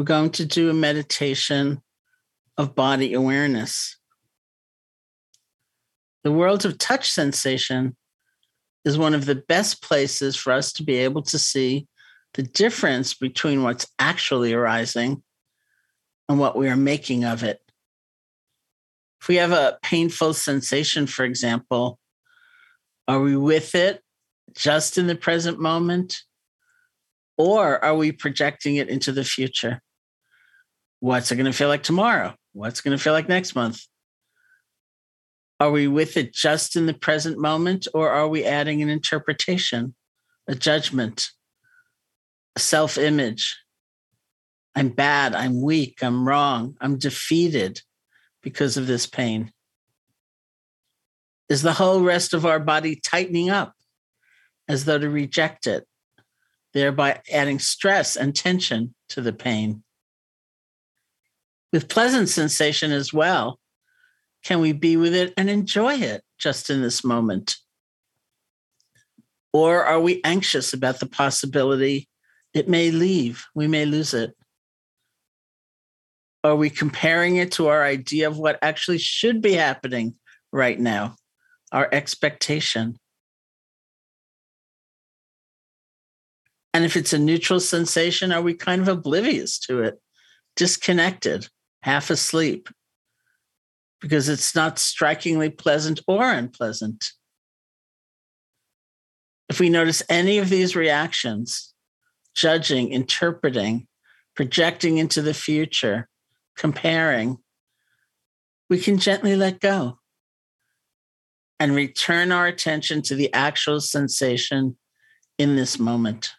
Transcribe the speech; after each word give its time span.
we're 0.00 0.04
going 0.04 0.30
to 0.30 0.46
do 0.46 0.70
a 0.70 0.72
meditation 0.72 1.82
of 2.56 2.74
body 2.74 3.12
awareness. 3.12 3.98
The 6.24 6.32
world 6.32 6.64
of 6.64 6.78
touch 6.78 7.10
sensation 7.10 7.98
is 8.86 8.96
one 8.96 9.12
of 9.12 9.26
the 9.26 9.34
best 9.34 9.82
places 9.82 10.36
for 10.36 10.54
us 10.54 10.72
to 10.72 10.84
be 10.84 10.94
able 10.94 11.20
to 11.24 11.38
see 11.38 11.86
the 12.32 12.42
difference 12.42 13.12
between 13.12 13.62
what's 13.62 13.86
actually 13.98 14.54
arising 14.54 15.22
and 16.30 16.38
what 16.38 16.56
we 16.56 16.70
are 16.70 16.76
making 16.76 17.24
of 17.24 17.42
it. 17.44 17.60
If 19.20 19.28
we 19.28 19.36
have 19.36 19.52
a 19.52 19.78
painful 19.82 20.32
sensation, 20.32 21.06
for 21.06 21.26
example, 21.26 21.98
are 23.06 23.20
we 23.20 23.36
with 23.36 23.74
it 23.74 24.00
just 24.56 24.96
in 24.96 25.08
the 25.08 25.14
present 25.14 25.60
moment? 25.60 26.22
Or 27.36 27.84
are 27.84 27.96
we 27.96 28.12
projecting 28.12 28.76
it 28.76 28.88
into 28.88 29.12
the 29.12 29.24
future? 29.24 29.82
What's 31.00 31.32
it 31.32 31.36
going 31.36 31.50
to 31.50 31.56
feel 31.56 31.68
like 31.68 31.82
tomorrow? 31.82 32.34
What's 32.52 32.82
going 32.82 32.96
to 32.96 33.02
feel 33.02 33.14
like 33.14 33.28
next 33.28 33.54
month? 33.54 33.80
Are 35.58 35.70
we 35.70 35.88
with 35.88 36.16
it 36.16 36.32
just 36.32 36.76
in 36.76 36.86
the 36.86 36.94
present 36.94 37.38
moment, 37.38 37.88
or 37.92 38.10
are 38.10 38.28
we 38.28 38.44
adding 38.44 38.82
an 38.82 38.88
interpretation, 38.88 39.94
a 40.46 40.54
judgment, 40.54 41.30
a 42.56 42.60
self 42.60 42.96
image? 42.96 43.58
I'm 44.74 44.90
bad, 44.90 45.34
I'm 45.34 45.60
weak, 45.60 45.98
I'm 46.02 46.28
wrong, 46.28 46.76
I'm 46.80 46.98
defeated 46.98 47.82
because 48.42 48.76
of 48.76 48.86
this 48.86 49.06
pain. 49.06 49.52
Is 51.48 51.62
the 51.62 51.72
whole 51.72 52.00
rest 52.00 52.32
of 52.32 52.46
our 52.46 52.60
body 52.60 52.96
tightening 52.96 53.50
up 53.50 53.74
as 54.68 54.84
though 54.84 54.98
to 54.98 55.10
reject 55.10 55.66
it, 55.66 55.86
thereby 56.72 57.20
adding 57.30 57.58
stress 57.58 58.16
and 58.16 58.34
tension 58.34 58.94
to 59.10 59.20
the 59.20 59.32
pain? 59.32 59.82
With 61.72 61.88
pleasant 61.88 62.28
sensation 62.28 62.90
as 62.90 63.12
well, 63.12 63.60
can 64.44 64.60
we 64.60 64.72
be 64.72 64.96
with 64.96 65.14
it 65.14 65.32
and 65.36 65.48
enjoy 65.48 65.94
it 65.94 66.22
just 66.38 66.70
in 66.70 66.82
this 66.82 67.04
moment? 67.04 67.56
Or 69.52 69.84
are 69.84 70.00
we 70.00 70.20
anxious 70.24 70.72
about 70.72 71.00
the 71.00 71.06
possibility 71.06 72.08
it 72.54 72.68
may 72.68 72.90
leave, 72.90 73.46
we 73.54 73.68
may 73.68 73.84
lose 73.84 74.14
it? 74.14 74.34
Are 76.42 76.56
we 76.56 76.70
comparing 76.70 77.36
it 77.36 77.52
to 77.52 77.68
our 77.68 77.84
idea 77.84 78.26
of 78.26 78.38
what 78.38 78.58
actually 78.62 78.98
should 78.98 79.42
be 79.42 79.52
happening 79.52 80.14
right 80.52 80.78
now, 80.78 81.16
our 81.70 81.88
expectation? 81.92 82.98
And 86.72 86.84
if 86.84 86.96
it's 86.96 87.12
a 87.12 87.18
neutral 87.18 87.60
sensation, 87.60 88.32
are 88.32 88.42
we 88.42 88.54
kind 88.54 88.80
of 88.80 88.88
oblivious 88.88 89.58
to 89.60 89.82
it, 89.82 90.00
disconnected, 90.56 91.48
half 91.82 92.10
asleep? 92.10 92.68
Because 94.00 94.28
it's 94.28 94.54
not 94.54 94.78
strikingly 94.78 95.50
pleasant 95.50 96.00
or 96.06 96.30
unpleasant. 96.30 97.12
If 99.48 99.60
we 99.60 99.68
notice 99.68 100.02
any 100.08 100.38
of 100.38 100.48
these 100.48 100.76
reactions, 100.76 101.74
judging, 102.34 102.92
interpreting, 102.92 103.88
projecting 104.36 104.98
into 104.98 105.20
the 105.22 105.34
future, 105.34 106.08
comparing, 106.56 107.38
we 108.68 108.78
can 108.78 108.98
gently 108.98 109.36
let 109.36 109.60
go 109.60 109.98
and 111.58 111.74
return 111.74 112.32
our 112.32 112.46
attention 112.46 113.02
to 113.02 113.14
the 113.14 113.32
actual 113.34 113.80
sensation 113.80 114.76
in 115.36 115.56
this 115.56 115.78
moment. 115.78 116.32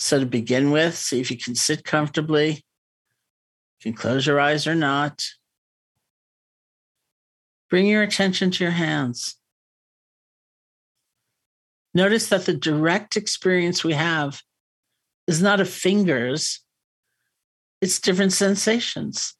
So, 0.00 0.18
to 0.18 0.24
begin 0.24 0.70
with, 0.70 0.96
see 0.96 1.20
if 1.20 1.30
you 1.30 1.36
can 1.36 1.54
sit 1.54 1.84
comfortably. 1.84 2.52
You 2.52 3.82
can 3.82 3.92
close 3.92 4.26
your 4.26 4.40
eyes 4.40 4.66
or 4.66 4.74
not. 4.74 5.22
Bring 7.68 7.86
your 7.86 8.02
attention 8.02 8.50
to 8.50 8.64
your 8.64 8.72
hands. 8.72 9.36
Notice 11.92 12.30
that 12.30 12.46
the 12.46 12.54
direct 12.54 13.18
experience 13.18 13.84
we 13.84 13.92
have 13.92 14.40
is 15.26 15.42
not 15.42 15.60
of 15.60 15.68
fingers, 15.68 16.60
it's 17.82 18.00
different 18.00 18.32
sensations 18.32 19.34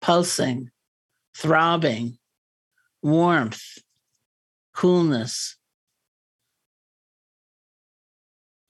pulsing, 0.00 0.70
throbbing, 1.36 2.16
warmth, 3.02 3.62
coolness. 4.74 5.58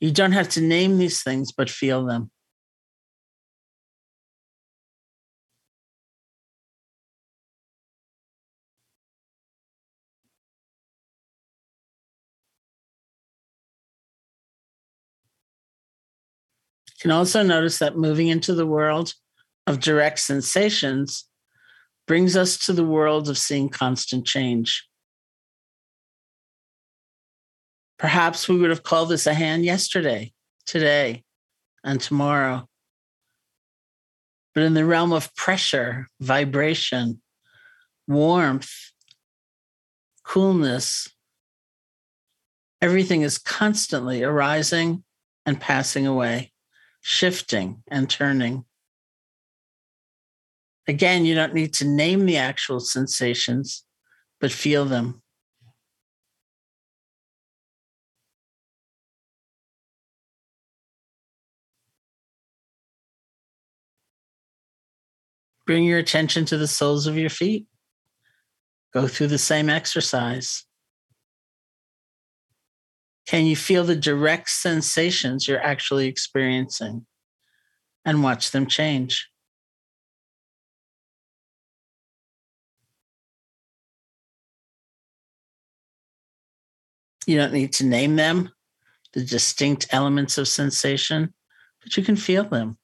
You 0.03 0.11
don't 0.11 0.33
have 0.33 0.49
to 0.51 0.61
name 0.61 0.99
these 0.99 1.23
things, 1.23 1.53
but 1.53 1.71
feel 1.71 2.05
them. 2.05 2.33
You 16.89 16.95
can 17.01 17.11
also 17.13 17.45
notice 17.45 17.79
that 17.79 17.97
moving 17.97 18.27
into 18.27 18.57
the 18.57 18.67
world 18.67 19.15
of 19.69 19.79
direct 19.79 20.19
sensations 20.19 21.29
brings 22.09 22.37
us 22.37 22.59
to 22.67 22.73
the 22.73 22.85
world 22.85 23.29
of 23.29 23.39
seeing 23.39 23.69
constant 23.69 24.27
change. 24.27 24.85
Perhaps 28.03 28.49
we 28.49 28.59
would 28.59 28.71
have 28.71 28.83
called 28.83 29.11
this 29.11 29.29
a 29.29 29.33
hand 29.33 29.65
yesterday, 29.65 30.33
today, 30.67 31.23
and 31.85 32.01
tomorrow. 32.01 32.69
But 34.57 34.65
in 34.65 34.75
the 34.75 34.85
realm 34.85 35.13
of 35.13 35.33
pressure, 35.37 36.09
vibration, 36.21 37.23
warmth, 38.09 38.73
coolness, 40.25 41.09
everything 42.81 43.23
is 43.23 43.39
constantly 43.39 44.25
arising 44.25 45.05
and 45.47 45.61
passing 45.61 46.05
away 46.05 46.53
shifting 47.03 47.85
and 47.89 48.11
turning. 48.11 48.65
Again, 50.89 51.25
you 51.25 51.37
don't 51.37 51.55
need 51.55 51.73
to 51.75 51.87
name 51.87 52.27
the 52.27 52.37
actual 52.37 52.81
sensations, 52.81 53.85
but 54.41 54.51
feel 54.51 54.87
them. 54.87 55.23
Bring 65.73 65.85
your 65.85 66.01
attention 66.01 66.45
to 66.45 66.59
the 66.59 66.67
soles 66.67 67.07
of 67.07 67.17
your 67.17 67.31
feet. 67.31 67.67
Go 68.93 69.09
through 69.09 69.29
the 69.29 69.39
same 69.39 69.71
exercise. 69.71 70.67
Can 73.27 73.47
you 73.47 73.57
feel 73.57 73.83
the 73.83 73.97
direct 73.97 74.51
sensations 74.51 75.49
you're 75.49 75.63
actually 75.63 76.09
experiencing 76.09 77.07
and 78.05 78.23
watch 78.23 78.51
them 78.51 78.67
change? 78.67 79.31
You 87.27 87.39
don't 87.39 87.55
need 87.55 87.73
to 87.73 87.87
name 87.87 88.17
them, 88.17 88.51
the 89.15 89.25
distinct 89.25 89.87
elements 89.89 90.37
of 90.37 90.49
sensation, 90.49 91.33
but 91.83 91.97
you 91.97 92.05
can 92.05 92.17
feel 92.17 92.45
them. 92.45 92.77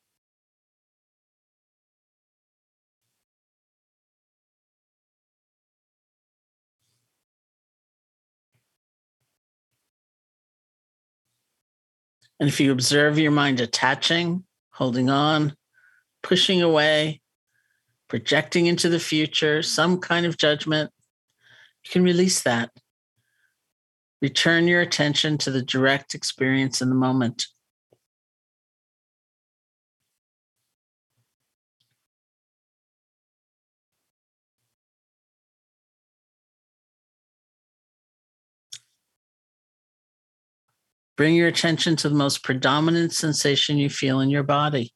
And 12.41 12.49
if 12.49 12.61
you 12.61 12.73
observe 12.73 13.19
your 13.19 13.33
mind 13.33 13.61
attaching, 13.61 14.45
holding 14.71 15.11
on, 15.11 15.55
pushing 16.23 16.63
away, 16.63 17.21
projecting 18.09 18.67
into 18.67 18.89
the 18.89 19.01
future, 19.01 19.63
some 19.63 19.99
kind 19.99 20.25
of 20.25 20.37
judgment, 20.37 20.91
you 21.85 21.91
can 21.91 22.05
release 22.05 22.43
that. 22.43 22.71
Return 24.23 24.67
your 24.67 24.81
attention 24.81 25.39
to 25.39 25.51
the 25.51 25.63
direct 25.63 26.15
experience 26.15 26.81
in 26.81 26.89
the 26.89 26.95
moment. 26.95 27.47
Bring 41.19 41.35
your 41.35 41.49
attention 41.49 41.97
to 41.97 42.09
the 42.09 42.15
most 42.15 42.45
predominant 42.45 43.13
sensation 43.13 43.77
you 43.77 43.91
feel 43.91 44.21
in 44.21 44.31
your 44.31 44.45
body, 44.45 44.95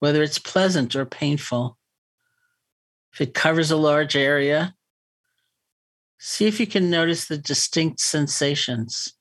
whether 0.00 0.22
it's 0.22 0.38
pleasant 0.38 0.94
or 0.94 1.06
painful. 1.06 1.78
If 3.14 3.22
it 3.22 3.32
covers 3.32 3.70
a 3.70 3.76
large 3.78 4.16
area, 4.16 4.74
see 6.18 6.46
if 6.46 6.60
you 6.60 6.66
can 6.66 6.90
notice 6.90 7.24
the 7.24 7.38
distinct 7.38 8.00
sensations. 8.00 9.14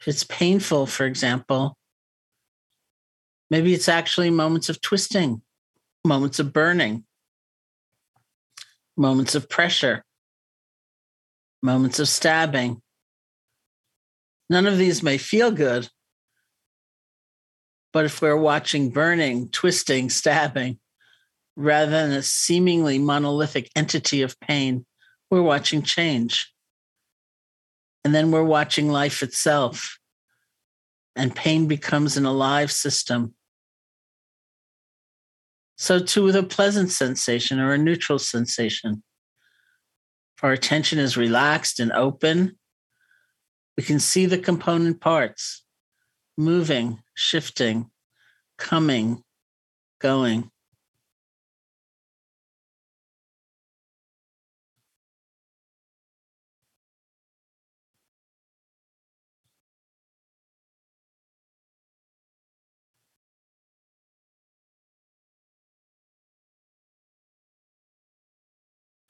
If 0.00 0.08
it's 0.08 0.24
painful, 0.24 0.86
for 0.86 1.06
example, 1.06 1.78
maybe 3.50 3.72
it's 3.72 3.88
actually 3.88 4.30
moments 4.30 4.68
of 4.68 4.80
twisting, 4.80 5.42
moments 6.04 6.40
of 6.40 6.52
burning, 6.52 7.04
moments 8.96 9.36
of 9.36 9.48
pressure, 9.48 10.04
moments 11.62 12.00
of 12.00 12.08
stabbing. 12.08 12.82
None 14.52 14.66
of 14.66 14.76
these 14.76 15.02
may 15.02 15.16
feel 15.16 15.50
good, 15.50 15.88
but 17.90 18.04
if 18.04 18.20
we're 18.20 18.36
watching 18.36 18.90
burning, 18.90 19.48
twisting, 19.48 20.10
stabbing, 20.10 20.78
rather 21.56 21.90
than 21.90 22.12
a 22.12 22.22
seemingly 22.22 22.98
monolithic 22.98 23.70
entity 23.74 24.20
of 24.20 24.38
pain, 24.40 24.84
we're 25.30 25.40
watching 25.40 25.80
change. 25.80 26.52
And 28.04 28.14
then 28.14 28.30
we're 28.30 28.44
watching 28.44 28.90
life 28.90 29.22
itself. 29.22 29.98
And 31.16 31.34
pain 31.34 31.66
becomes 31.66 32.18
an 32.18 32.26
alive 32.26 32.70
system. 32.70 33.32
So, 35.78 35.98
too, 35.98 36.24
with 36.24 36.36
a 36.36 36.42
pleasant 36.42 36.90
sensation 36.90 37.58
or 37.58 37.72
a 37.72 37.78
neutral 37.78 38.18
sensation. 38.18 39.02
If 40.36 40.44
our 40.44 40.52
attention 40.52 40.98
is 40.98 41.16
relaxed 41.16 41.80
and 41.80 41.90
open, 41.90 42.58
we 43.76 43.82
can 43.82 43.98
see 43.98 44.26
the 44.26 44.38
component 44.38 45.00
parts 45.00 45.64
moving, 46.36 47.02
shifting, 47.14 47.90
coming, 48.58 49.22
going. 50.00 50.50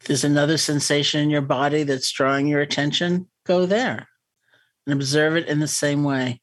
If 0.00 0.08
there's 0.08 0.24
another 0.24 0.58
sensation 0.58 1.20
in 1.20 1.30
your 1.30 1.42
body 1.42 1.84
that's 1.84 2.10
drawing 2.10 2.48
your 2.48 2.60
attention, 2.60 3.28
go 3.46 3.66
there 3.66 4.08
and 4.86 4.94
observe 4.94 5.36
it 5.36 5.46
in 5.46 5.60
the 5.60 5.68
same 5.68 6.04
way. 6.04 6.40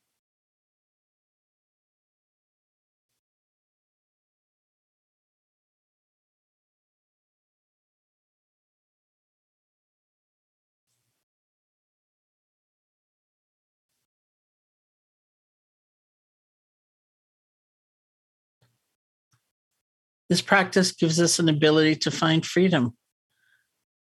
This 20.29 20.41
practice 20.41 20.91
gives 20.91 21.19
us 21.19 21.39
an 21.39 21.49
ability 21.49 21.95
to 21.97 22.11
find 22.11 22.45
freedom 22.45 22.95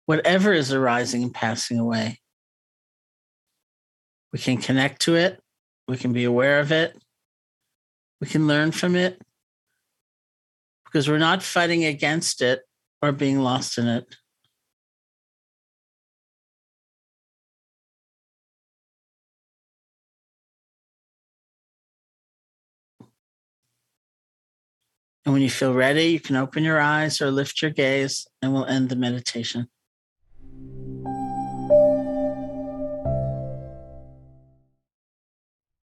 whatever 0.07 0.53
is 0.53 0.73
arising 0.73 1.23
and 1.23 1.33
passing 1.33 1.79
away. 1.79 2.22
We 4.33 4.39
can 4.39 4.57
connect 4.57 5.03
to 5.03 5.15
it, 5.15 5.41
we 5.87 5.97
can 5.97 6.13
be 6.13 6.25
aware 6.25 6.61
of 6.61 6.73
it, 6.73 6.97
we 8.21 8.27
can 8.27 8.47
learn 8.47 8.73
from 8.73 8.97
it 8.97 9.21
because 10.85 11.09
we're 11.09 11.19
not 11.19 11.43
fighting 11.43 11.85
against 11.85 12.41
it 12.41 12.63
or 13.03 13.13
being 13.13 13.41
lost 13.41 13.79
in 13.79 13.89
it. 13.89 14.17
And 25.25 25.33
when 25.33 25.43
you 25.43 25.51
feel 25.51 25.73
ready, 25.73 26.05
you 26.05 26.21
can 26.21 26.37
open 26.37 26.65
your 26.65 26.81
eyes 26.81 27.21
or 27.21 27.31
lift 27.31 27.63
your 27.63 27.71
gaze, 27.71 28.27
and 28.41 28.53
we'll 28.53 28.67
end 28.67 28.89
the 28.89 28.97
meditation. 28.97 29.69